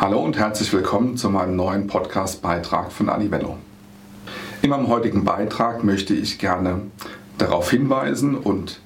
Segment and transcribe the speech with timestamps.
[0.00, 3.58] Hallo und herzlich willkommen zu meinem neuen Podcast-Beitrag von Anivello.
[4.62, 6.80] In meinem heutigen Beitrag möchte ich gerne
[7.36, 8.80] darauf hinweisen und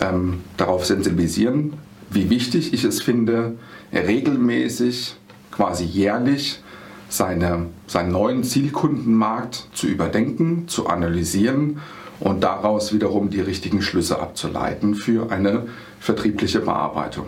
[0.00, 1.74] ähm, darauf sensibilisieren,
[2.08, 3.58] wie wichtig ich es finde,
[3.92, 5.16] regelmäßig,
[5.50, 6.62] quasi jährlich,
[7.10, 11.82] seine, seinen neuen Zielkundenmarkt zu überdenken, zu analysieren
[12.20, 15.66] und daraus wiederum die richtigen Schlüsse abzuleiten für eine
[16.00, 17.26] vertriebliche Bearbeitung.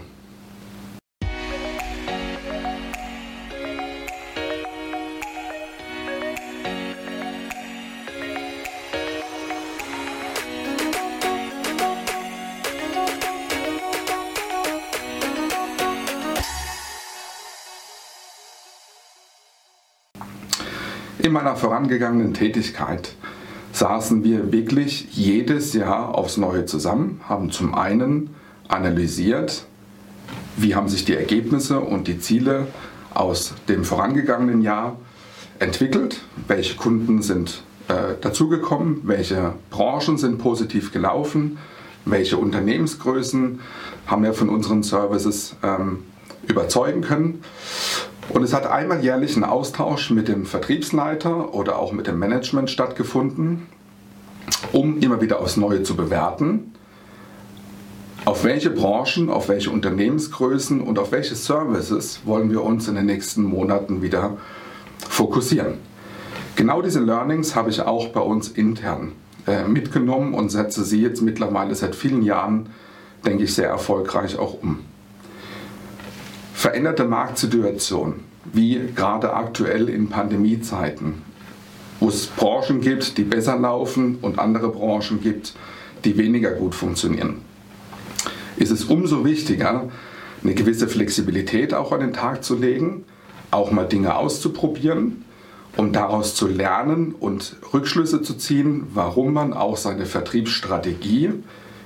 [21.23, 23.15] In meiner vorangegangenen Tätigkeit
[23.73, 28.31] saßen wir wirklich jedes Jahr aufs Neue zusammen, haben zum einen
[28.69, 29.67] analysiert,
[30.57, 32.69] wie haben sich die Ergebnisse und die Ziele
[33.13, 34.97] aus dem vorangegangenen Jahr
[35.59, 41.59] entwickelt, welche Kunden sind äh, dazugekommen, welche Branchen sind positiv gelaufen,
[42.07, 43.61] welche Unternehmensgrößen
[44.07, 45.99] haben wir von unseren Services ähm,
[46.49, 47.43] überzeugen können
[48.33, 52.71] und es hat einmal jährlich ein Austausch mit dem Vertriebsleiter oder auch mit dem Management
[52.71, 53.67] stattgefunden,
[54.73, 56.73] um immer wieder aufs Neue zu bewerten,
[58.25, 63.07] auf welche Branchen, auf welche Unternehmensgrößen und auf welche Services wollen wir uns in den
[63.07, 64.37] nächsten Monaten wieder
[65.09, 65.75] fokussieren.
[66.55, 69.13] Genau diese Learnings habe ich auch bei uns intern
[69.47, 72.69] äh, mitgenommen und setze sie jetzt mittlerweile seit vielen Jahren,
[73.25, 74.81] denke ich, sehr erfolgreich auch um
[76.61, 78.17] veränderte Marktsituation,
[78.53, 81.23] wie gerade aktuell in Pandemiezeiten,
[82.01, 85.55] wo es Branchen gibt, die besser laufen und andere Branchen gibt,
[86.05, 87.37] die weniger gut funktionieren,
[88.59, 89.89] ist es umso wichtiger,
[90.43, 93.07] eine gewisse Flexibilität auch an den Tag zu legen,
[93.51, 95.25] auch mal Dinge auszuprobieren,
[95.79, 101.31] um daraus zu lernen und Rückschlüsse zu ziehen, warum man auch seine Vertriebsstrategie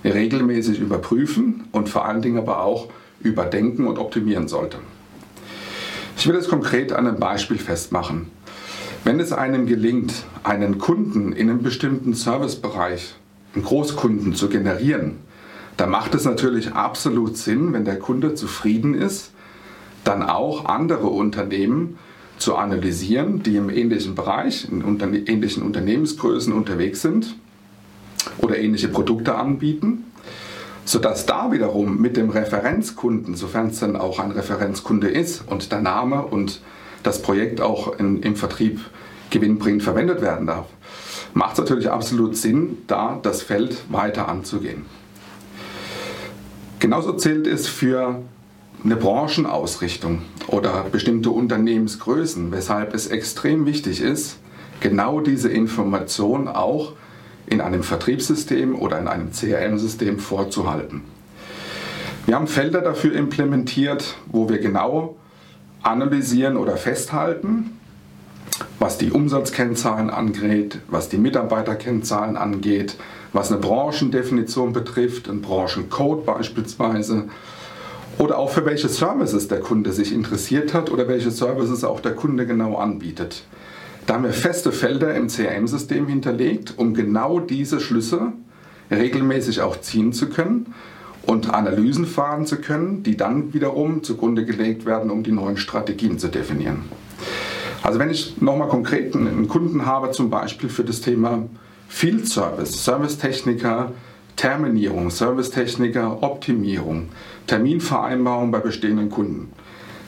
[0.05, 2.89] regelmäßig überprüfen und vor allen Dingen aber auch
[3.25, 4.79] überdenken und optimieren sollte.
[6.17, 8.29] Ich will es konkret an einem Beispiel festmachen.
[9.03, 10.13] Wenn es einem gelingt,
[10.45, 13.15] einen Kunden in einem bestimmten Servicebereich,
[13.55, 15.17] einen Großkunden zu generieren,
[15.77, 19.33] dann macht es natürlich absolut Sinn, wenn der Kunde zufrieden ist,
[20.05, 21.99] dann auch andere Unternehmen
[22.39, 24.83] zu analysieren, die im ähnlichen Bereich, in
[25.27, 27.35] ähnlichen Unternehmensgrößen unterwegs sind
[28.39, 30.05] oder ähnliche Produkte anbieten
[30.85, 35.81] sodass da wiederum mit dem Referenzkunden, sofern es dann auch ein Referenzkunde ist und der
[35.81, 36.61] Name und
[37.03, 38.81] das Projekt auch in, im Vertrieb
[39.31, 40.67] gewinnbringend verwendet werden darf,
[41.33, 44.87] macht es natürlich absolut Sinn, da das Feld weiter anzugehen.
[46.79, 48.21] Genauso zählt es für
[48.85, 54.37] eine Branchenausrichtung oder bestimmte Unternehmensgrößen, weshalb es extrem wichtig ist,
[54.81, 56.93] genau diese Information auch
[57.47, 61.03] in einem Vertriebssystem oder in einem CRM-System vorzuhalten.
[62.27, 65.17] Wir haben Felder dafür implementiert, wo wir genau
[65.83, 67.79] analysieren oder festhalten,
[68.79, 72.97] was die Umsatzkennzahlen angeht, was die Mitarbeiterkennzahlen angeht,
[73.35, 77.25] was eine Branchendefinition betrifft, ein Branchencode beispielsweise,
[78.19, 82.15] oder auch für welche Services der Kunde sich interessiert hat oder welche Services auch der
[82.15, 83.43] Kunde genau anbietet.
[84.07, 88.33] Da haben wir feste Felder im CRM-System hinterlegt, um genau diese Schlüsse
[88.91, 90.75] regelmäßig auch ziehen zu können
[91.23, 96.19] und Analysen fahren zu können, die dann wiederum zugrunde gelegt werden, um die neuen Strategien
[96.19, 96.83] zu definieren.
[97.83, 101.47] Also wenn ich nochmal konkret einen Kunden habe, zum Beispiel für das Thema
[101.89, 103.93] Field Service, Servicetechniker,
[104.37, 107.09] Terminierung, Servicetechniker, Optimierung,
[107.47, 109.53] Terminvereinbarung bei bestehenden Kunden,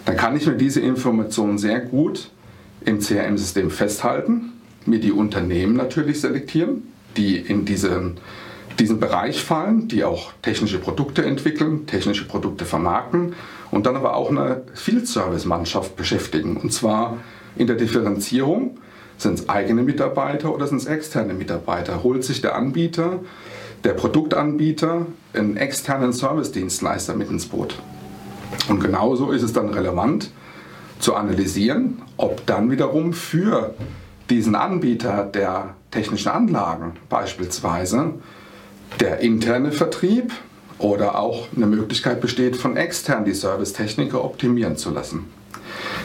[0.04, 2.30] dann kann ich mir diese Informationen sehr gut
[2.86, 4.52] im CRM-System festhalten,
[4.86, 6.84] mir die Unternehmen natürlich selektieren,
[7.16, 8.19] die in diesen,
[8.78, 13.34] diesen Bereich fallen, die auch technische Produkte entwickeln, technische Produkte vermarkten
[13.70, 16.56] und dann aber auch eine Field-Service-Mannschaft beschäftigen.
[16.56, 17.18] Und zwar
[17.56, 18.78] in der Differenzierung,
[19.18, 22.03] sind es eigene Mitarbeiter oder sind es externe Mitarbeiter?
[22.03, 23.21] Holt sich der Anbieter,
[23.83, 27.78] der Produktanbieter einen externen Service-Dienstleister mit ins Boot?
[28.68, 30.30] Und genauso ist es dann relevant,
[30.98, 33.75] zu analysieren, ob dann wiederum für
[34.31, 38.15] diesen Anbieter der technischen Anlagen beispielsweise
[39.01, 40.33] der interne Vertrieb
[40.78, 45.27] oder auch eine Möglichkeit besteht, von extern die Servicetechniker optimieren zu lassen.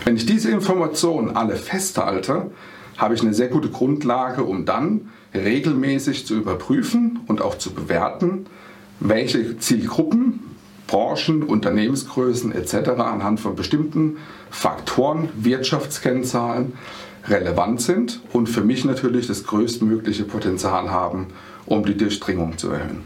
[0.05, 2.51] Wenn ich diese Informationen alle festhalte,
[2.97, 8.45] habe ich eine sehr gute Grundlage, um dann regelmäßig zu überprüfen und auch zu bewerten,
[8.99, 10.50] welche Zielgruppen
[10.91, 12.89] Branchen, Unternehmensgrößen etc.
[12.97, 14.17] anhand von bestimmten
[14.49, 16.73] Faktoren, Wirtschaftskennzahlen
[17.29, 21.27] relevant sind und für mich natürlich das größtmögliche Potenzial haben,
[21.65, 23.03] um die Durchdringung zu erhöhen.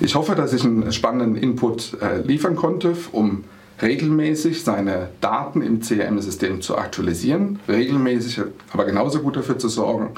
[0.00, 3.44] Ich hoffe, dass ich einen spannenden Input äh, liefern konnte, um
[3.80, 8.40] regelmäßig seine Daten im CRM-System zu aktualisieren, regelmäßig
[8.72, 10.10] aber genauso gut dafür zu sorgen,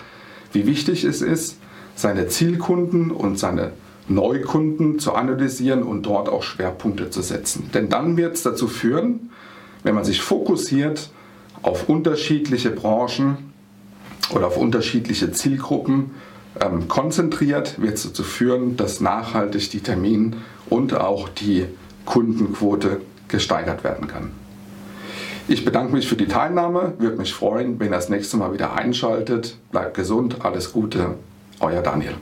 [0.53, 1.59] wie wichtig es ist,
[1.97, 3.73] seine Zielkunden und seine
[4.09, 7.71] Neukunden zu analysieren und dort auch Schwerpunkte zu setzen.
[7.73, 9.31] Denn dann wird es dazu führen,
[9.83, 11.11] wenn man sich fokussiert
[11.63, 13.53] auf unterschiedliche Branchen
[14.35, 16.11] oder auf unterschiedliche Zielgruppen
[16.61, 20.37] ähm, konzentriert, wird es dazu führen, dass nachhaltig die Termin-
[20.69, 21.67] und auch die
[22.05, 24.31] Kundenquote gesteigert werden kann.
[25.47, 28.75] Ich bedanke mich für die Teilnahme, würde mich freuen, wenn ihr das nächste Mal wieder
[28.75, 29.59] einschaltet.
[29.71, 31.17] Bleibt gesund, alles Gute,
[31.61, 32.15] euer Daniel.